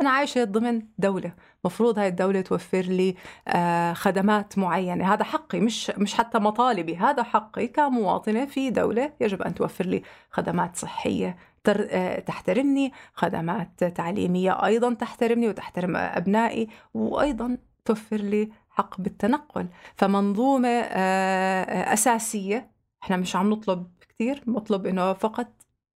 أنا 0.00 0.10
عايشة 0.10 0.44
ضمن 0.44 0.82
دولة. 0.98 1.32
مفروض 1.64 1.98
هاي 1.98 2.08
الدولة 2.08 2.40
توفر 2.40 2.80
لي 2.80 3.14
آه، 3.48 3.92
خدمات 3.92 4.58
معينة. 4.58 5.14
هذا 5.14 5.24
حقي 5.24 5.60
مش 5.60 5.90
مش 5.90 6.14
حتى 6.14 6.38
مطالبي. 6.38 6.96
هذا 6.96 7.22
حقي 7.22 7.66
كمواطنة 7.66 8.44
في 8.44 8.70
دولة 8.70 9.12
يجب 9.20 9.42
أن 9.42 9.54
توفر 9.54 9.86
لي 9.86 10.02
خدمات 10.30 10.76
صحية 10.76 11.36
آه، 11.68 12.20
تحترمني 12.20 12.92
خدمات 13.14 13.84
تعليمية 13.84 14.66
أيضا 14.66 14.94
تحترمني 14.94 15.48
وتحترم 15.48 15.96
أبنائي 15.96 16.68
وأيضا 16.94 17.58
توفر 17.84 18.16
لي 18.16 18.50
حق 18.76 19.00
بالتنقل. 19.00 19.68
فمنظومة 19.96 20.68
آه، 20.68 21.92
أساسية. 21.92 22.70
إحنا 23.02 23.16
مش 23.16 23.36
عم 23.36 23.50
نطلب 23.50 23.86
كثير 24.08 24.42
مطلب 24.46 24.86
إنه 24.86 25.12
فقط 25.12 25.46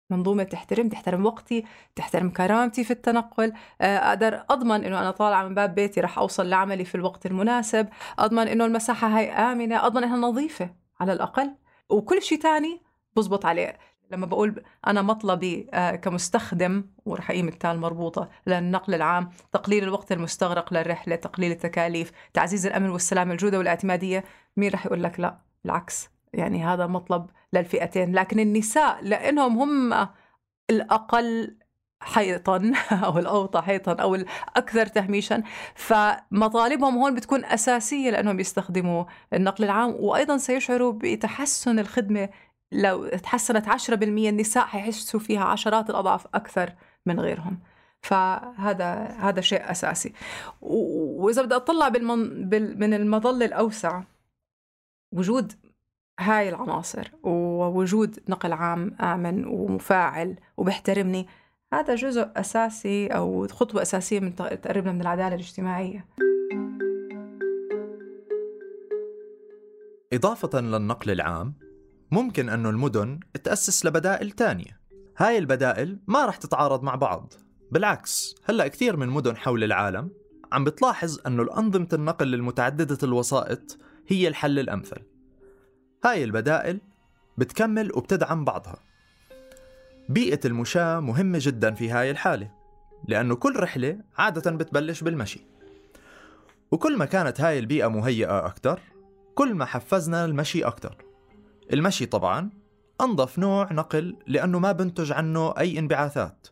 منظومة 0.09 0.43
تحترم 0.43 0.89
تحترم 0.89 1.25
وقتي 1.25 1.65
تحترم 1.95 2.29
كرامتي 2.29 2.83
في 2.83 2.91
التنقل. 2.91 3.53
آه، 3.81 3.97
أقدر 3.97 4.43
أضمن 4.49 4.83
أنه 4.85 4.99
أنا 4.99 5.11
طالعة 5.11 5.43
من 5.47 5.55
باب 5.55 5.75
بيتي 5.75 6.01
رح 6.01 6.17
أوصل 6.17 6.49
لعملي 6.49 6.85
في 6.85 6.95
الوقت 6.95 7.25
المناسب. 7.25 7.87
أضمن 8.19 8.47
أنه 8.47 8.65
المساحة 8.65 9.07
هاي 9.07 9.31
آمنة. 9.31 9.85
أضمن 9.85 10.03
أنها 10.03 10.17
نظيفة 10.17 10.69
على 10.99 11.13
الأقل. 11.13 11.55
وكل 11.89 12.21
شيء 12.21 12.41
تاني 12.41 12.81
بزبط 13.15 13.45
عليه. 13.45 13.77
لما 14.11 14.25
بقول 14.25 14.63
أنا 14.87 15.01
مطلبي 15.01 15.67
آه، 15.73 15.95
كمستخدم 15.95 16.83
ورح 17.05 17.31
أقيم 17.31 17.47
التال 17.47 17.79
مربوطة 17.79 18.29
للنقل 18.47 18.93
العام 18.93 19.29
تقليل 19.51 19.83
الوقت 19.83 20.11
المستغرق 20.11 20.73
للرحلة 20.73 21.15
تقليل 21.15 21.51
التكاليف 21.51 22.11
تعزيز 22.33 22.65
الأمن 22.65 22.89
والسلام 22.89 23.31
الجودة 23.31 23.57
والاعتمادية 23.57 24.23
مين 24.57 24.71
رح 24.71 24.85
يقول 24.85 25.03
لك 25.03 25.19
لا؟ 25.19 25.39
بالعكس 25.63 26.09
يعني 26.33 26.65
هذا 26.65 26.87
مطلب 26.87 27.29
للفئتين. 27.53 28.15
لكن 28.15 28.39
النساء 28.39 29.03
لأنهم 29.03 29.57
هم 29.57 30.07
الأقل 30.69 31.57
حيطا 32.01 32.71
أو 33.05 33.19
الأوطى 33.19 33.61
حيطا 33.61 33.91
أو 33.91 34.15
الأكثر 34.15 34.85
تهميشا 34.85 35.43
فمطالبهم 35.75 36.97
هون 36.97 37.15
بتكون 37.15 37.45
أساسية 37.45 38.09
لأنهم 38.09 38.39
يستخدموا 38.39 39.05
النقل 39.33 39.63
العام 39.63 39.95
وأيضا 39.99 40.37
سيشعروا 40.37 40.93
بتحسن 40.93 41.79
الخدمة 41.79 42.29
لو 42.71 43.07
تحسنت 43.07 43.65
10% 43.69 43.91
النساء 43.91 44.65
حيحسوا 44.65 45.19
فيها 45.19 45.43
عشرات 45.43 45.89
الأضعاف 45.89 46.27
أكثر 46.33 46.73
من 47.05 47.19
غيرهم. 47.19 47.59
فهذا 48.01 48.93
هذا 49.19 49.41
شيء 49.41 49.71
أساسي. 49.71 50.13
وإذا 50.61 51.41
بدي 51.41 51.55
أطلع 51.55 51.87
بالمن... 51.87 52.49
بال... 52.49 52.79
من 52.79 52.93
المظله 52.93 53.45
الأوسع 53.45 54.03
وجود 55.11 55.53
هاي 56.19 56.49
العناصر 56.49 57.11
ووجود 57.23 58.19
نقل 58.29 58.53
عام 58.53 58.95
آمن 59.01 59.45
ومفاعل 59.45 60.35
وبيحترمني 60.57 61.27
هذا 61.73 61.95
جزء 61.95 62.31
أساسي 62.35 63.07
أو 63.07 63.47
خطوة 63.47 63.81
أساسية 63.81 64.19
من 64.19 64.35
تقربنا 64.35 64.91
من 64.91 65.01
العدالة 65.01 65.35
الاجتماعية. 65.35 66.05
إضافة 70.13 70.59
للنقل 70.59 71.11
العام 71.11 71.53
ممكن 72.11 72.49
أنه 72.49 72.69
المدن 72.69 73.19
تأسس 73.43 73.85
لبدائل 73.85 74.31
تانية. 74.31 74.79
هاي 75.17 75.37
البدائل 75.37 75.99
ما 76.07 76.25
رح 76.25 76.35
تتعارض 76.35 76.83
مع 76.83 76.95
بعض. 76.95 77.33
بالعكس 77.71 78.35
هلأ 78.43 78.67
كثير 78.67 78.97
من 78.97 79.07
مدن 79.07 79.37
حول 79.37 79.63
العالم 79.63 80.11
عم 80.51 80.63
بتلاحظ 80.63 81.19
أنه 81.27 81.43
الأنظمة 81.43 81.87
النقل 81.93 82.33
المتعددة 82.33 82.97
الوسائط 83.03 83.77
هي 84.07 84.27
الحل 84.27 84.59
الأمثل. 84.59 85.01
هاي 86.05 86.23
البدائل 86.23 86.81
بتكمل 87.37 87.91
وبتدعم 87.95 88.45
بعضها. 88.45 88.79
بيئة 90.09 90.39
المشاة 90.45 90.99
مهمة 90.99 91.39
جدا 91.41 91.73
في 91.73 91.89
هاي 91.89 92.11
الحالة 92.11 92.51
لأنه 93.07 93.35
كل 93.35 93.59
رحلة 93.59 93.99
عادة 94.17 94.51
بتبلش 94.51 95.01
بالمشي. 95.03 95.45
وكل 96.71 96.97
ما 96.97 97.05
كانت 97.05 97.41
هاي 97.41 97.59
البيئة 97.59 97.87
مهيئة 97.87 98.45
أكتر 98.45 98.79
كل 99.35 99.53
ما 99.53 99.65
حفزنا 99.65 100.25
المشي 100.25 100.63
أكتر. 100.63 101.10
المشي 101.73 102.05
طبعا 102.05 102.49
أنظف 103.01 103.39
نوع 103.39 103.73
نقل 103.73 104.15
لأنه 104.27 104.59
ما 104.59 104.71
بنتج 104.71 105.11
عنه 105.11 105.53
أي 105.57 105.79
انبعاثات 105.79 106.47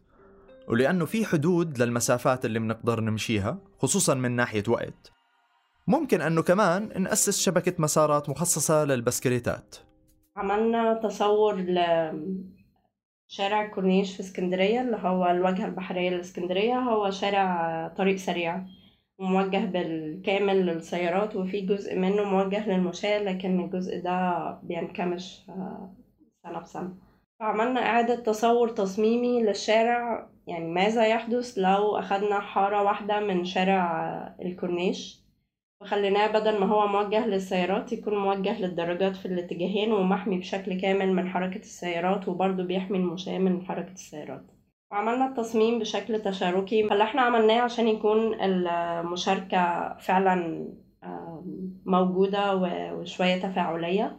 ولأنه 0.67 1.05
في 1.05 1.25
حدود 1.25 1.81
للمسافات 1.81 2.45
اللي 2.45 2.59
بنقدر 2.59 2.99
نمشيها 2.99 3.57
خصوصا 3.77 4.13
من 4.13 4.31
ناحية 4.31 4.63
وقت. 4.67 5.11
ممكن 5.87 6.21
أنه 6.21 6.41
كمان 6.41 7.03
نأسس 7.03 7.41
شبكة 7.41 7.73
مسارات 7.79 8.29
مخصصة 8.29 8.85
للبسكليتات. 8.85 9.75
عملنا 10.37 10.93
تصور 10.93 11.55
لشارع 13.29 13.67
كورنيش 13.67 14.13
في 14.13 14.19
اسكندرية 14.19 14.81
اللي 14.81 14.97
هو 14.97 15.25
الواجهة 15.25 15.65
البحرية 15.65 16.09
لاسكندرية 16.09 16.75
هو 16.75 17.09
شارع 17.11 17.87
طريق 17.97 18.15
سريع. 18.15 18.65
موجه 19.19 19.65
بالكامل 19.65 20.65
للسيارات 20.65 21.35
وفي 21.35 21.61
جزء 21.61 21.95
منه 21.95 22.23
موجه 22.23 22.69
للمشاة 22.69 23.19
لكن 23.19 23.59
الجزء 23.59 24.01
ده 24.03 24.51
بينكمش 24.63 25.41
آه، 25.49 25.93
سنة 26.43 26.59
بسنة 26.59 26.95
فعملنا 27.39 27.79
إعادة 27.79 28.15
تصور 28.15 28.69
تصميمي 28.69 29.43
للشارع. 29.43 30.29
يعني 30.47 30.65
ماذا 30.65 31.07
يحدث 31.07 31.57
لو 31.57 31.97
أخدنا 31.97 32.39
حارة 32.39 32.83
واحدة 32.83 33.19
من 33.19 33.45
شارع 33.45 34.35
الكورنيش؟ 34.41 35.19
وخليناه 35.81 36.27
بدل 36.27 36.59
ما 36.59 36.65
هو 36.65 36.87
موجه 36.87 37.27
للسيارات 37.27 37.93
يكون 37.93 38.17
موجه 38.17 38.61
للدراجات 38.61 39.15
في 39.15 39.25
الاتجاهين 39.25 39.91
ومحمي 39.91 40.37
بشكل 40.39 40.81
كامل 40.81 41.13
من 41.13 41.29
حركة 41.29 41.59
السيارات 41.59 42.27
وبرضه 42.27 42.63
بيحمي 42.63 42.97
المشاة 42.97 43.37
من 43.37 43.65
حركة 43.65 43.91
السيارات. 43.91 44.51
وعملنا 44.91 45.27
التصميم 45.27 45.79
بشكل 45.79 46.21
تشاركي. 46.21 46.87
فاللي 46.89 47.03
إحنا 47.03 47.21
عملناه 47.21 47.61
عشان 47.61 47.87
يكون 47.87 48.41
المشاركة 48.41 49.93
فعلا 49.97 50.67
موجودة 51.85 52.55
وشوية 52.93 53.35
تفاعلية. 53.41 54.17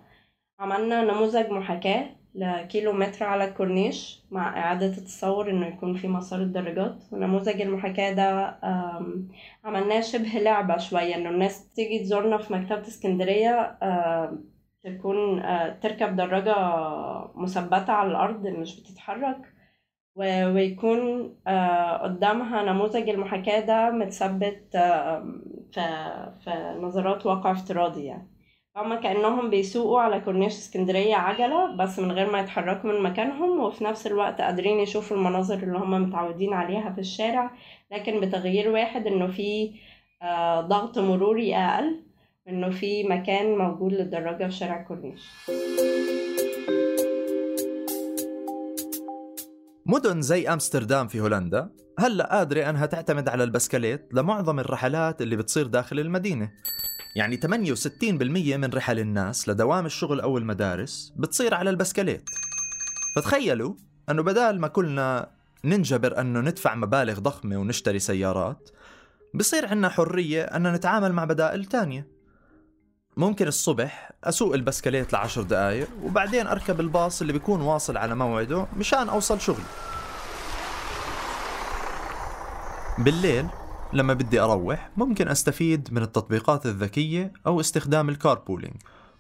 عملنا 0.61 1.02
نموذج 1.02 1.50
محاكاة 1.50 2.06
لكيلو 2.35 2.92
متر 2.92 3.24
على 3.24 3.44
الكورنيش 3.44 4.22
مع 4.30 4.59
إعادة 4.59 4.87
التصور 4.87 5.50
إنه 5.50 5.66
يكون 5.66 5.94
في 5.94 6.09
مسار 6.09 6.40
الدراجات 6.40 7.02
ونموذج 7.12 7.61
المحاكاة 7.61 8.12
ده 8.12 8.59
عملناه 9.64 10.00
شبه 10.00 10.28
لعبة 10.38 10.76
شوية 10.76 11.14
إنه 11.14 11.30
الناس 11.30 11.68
تيجي 11.72 11.98
تزورنا 11.98 12.38
في 12.38 12.52
مكتبة 12.52 12.80
اسكندرية 12.88 13.78
تكون 14.85 15.42
تركب 15.83 16.16
دراجة 16.16 16.54
مثبتة 17.35 17.92
على 17.92 18.11
الأرض 18.11 18.46
مش 18.46 18.80
بتتحرك. 18.80 19.60
ويكون 20.16 21.29
قدامها 22.03 22.62
نموذج 22.62 23.09
المحاكاة 23.09 23.61
ده 23.61 23.90
متثبت 23.90 24.77
في 26.44 26.77
نظارات 26.81 27.27
واقع 27.27 27.53
افتراضي 27.53 28.05
يعني. 28.05 28.29
هما 28.77 28.96
كأنهم 28.96 29.51
بيسوقوا 29.51 30.01
على 30.01 30.20
كورنيش 30.20 30.53
اسكندرية 30.53 31.14
عجلة 31.16 31.77
بس 31.77 31.99
من 31.99 32.12
غير 32.12 32.31
ما 32.31 32.40
يتحركوا 32.40 32.92
من 32.92 33.03
مكانهم 33.03 33.61
وفي 33.61 33.85
نفس 33.85 34.07
الوقت 34.07 34.40
قادرين 34.40 34.81
يشوفوا 34.81 35.16
المناظر 35.16 35.62
اللي 35.62 35.79
هما 35.79 35.99
متعودين 35.99 36.53
عليها 36.53 36.90
في 36.92 37.01
الشارع 37.01 37.51
لكن 37.92 38.20
بتغيير 38.20 38.70
واحد 38.70 39.07
إنه 39.07 39.27
في 39.27 39.73
آه، 40.23 40.61
ضغط 40.61 40.99
مروري 40.99 41.57
أقل 41.57 42.01
إنه 42.49 42.70
في 42.70 43.05
مكان 43.05 43.59
موجود 43.59 43.92
للدراجة 43.92 44.44
في 44.44 44.53
شارع 44.53 44.83
كورنيش. 44.83 45.31
مدن 49.90 50.22
زي 50.22 50.48
أمستردام 50.48 51.09
في 51.09 51.20
هولندا 51.20 51.70
هلأ 51.98 52.37
قادرة 52.37 52.70
أنها 52.70 52.87
تعتمد 52.87 53.29
على 53.29 53.44
البسكليت 53.44 54.09
لمعظم 54.12 54.61
الرحلات 54.61 55.22
اللي 55.22 55.37
بتصير 55.37 55.66
داخل 55.66 56.00
المدينة. 56.00 56.50
يعني 57.16 57.37
68% 57.37 58.57
من 58.57 58.70
رحل 58.70 58.98
الناس 58.98 59.48
لدوام 59.48 59.87
الشغل 59.87 60.20
أو 60.20 60.38
المدارس 60.38 61.12
بتصير 61.16 61.55
على 61.55 61.70
البسكليت. 61.70 62.31
فتخيلوا 63.16 63.74
أنه 64.11 64.22
بدال 64.22 64.61
ما 64.61 64.68
كلنا 64.68 65.31
ننجبر 65.64 66.20
أنه 66.20 66.40
ندفع 66.40 66.74
مبالغ 66.74 67.18
ضخمة 67.18 67.57
ونشتري 67.57 67.98
سيارات 67.98 68.70
بصير 69.35 69.66
عنا 69.66 69.88
حرية 69.88 70.42
أن 70.42 70.72
نتعامل 70.72 71.12
مع 71.12 71.24
بدائل 71.24 71.64
تانية. 71.64 72.19
ممكن 73.20 73.48
الصبح 73.48 74.12
أسوق 74.24 74.54
البسكليت 74.54 75.12
لعشر 75.12 75.42
دقايق 75.42 75.88
وبعدين 76.02 76.46
أركب 76.46 76.80
الباص 76.80 77.20
اللي 77.20 77.33
بيكون 77.33 77.61
واصل 77.61 77.96
على 77.96 78.14
موعده 78.14 78.66
مشان 78.76 79.09
أوصل 79.09 79.40
شغلي. 79.40 79.64
بالليل 82.98 83.46
لما 83.92 84.14
بدي 84.14 84.40
أروح 84.40 84.90
ممكن 84.96 85.28
أستفيد 85.28 85.88
من 85.92 86.02
التطبيقات 86.02 86.66
الذكية 86.66 87.33
أو 87.46 87.61
استخدام 87.61 88.09
ال 88.09 88.14
carpooling. 88.14 88.74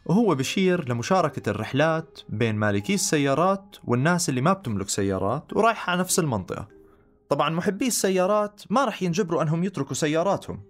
وهو 0.06 0.34
بشير 0.34 0.88
لمشاركة 0.88 1.50
الرحلات 1.50 2.20
بين 2.28 2.56
مالكي 2.56 2.94
السيارات 2.94 3.76
والناس 3.84 4.28
اللي 4.28 4.40
ما 4.40 4.52
بتملك 4.52 4.88
سيارات 4.88 5.52
ورايحة 5.52 5.90
على 5.90 6.00
نفس 6.00 6.18
المنطقة. 6.18 6.68
طبعا 7.28 7.50
محبي 7.50 7.86
السيارات 7.86 8.62
ما 8.70 8.84
رح 8.84 9.02
ينجبروا 9.02 9.42
أنهم 9.42 9.64
يتركوا 9.64 9.94
سياراتهم. 9.94 10.69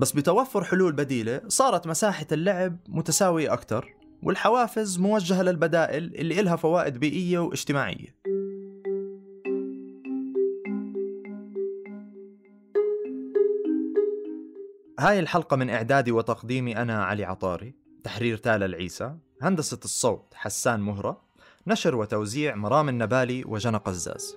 بس 0.00 0.12
بتوفر 0.12 0.64
حلول 0.64 0.92
بديلة 0.92 1.40
صارت 1.48 1.86
مساحة 1.86 2.26
اللعب 2.32 2.76
متساوية 2.88 3.52
أكثر 3.52 3.94
والحوافز 4.22 4.98
موجهة 4.98 5.42
للبدائل 5.42 6.14
اللي 6.14 6.40
إلها 6.40 6.56
فوائد 6.56 6.98
بيئية 6.98 7.38
واجتماعية. 7.38 8.16
هاي 14.98 15.20
الحلقة 15.20 15.56
من 15.56 15.70
إعدادي 15.70 16.12
وتقديمي 16.12 16.76
أنا 16.76 17.04
علي 17.04 17.24
عطاري 17.24 17.74
تحرير 18.04 18.36
تالا 18.36 18.66
العيسى 18.66 19.16
هندسة 19.42 19.80
الصوت 19.84 20.34
حسان 20.34 20.80
مهرة 20.80 21.22
نشر 21.66 21.96
وتوزيع 21.96 22.54
مرام 22.54 22.88
النبالي 22.88 23.44
وجنى 23.46 23.76
قزاز. 23.76 24.36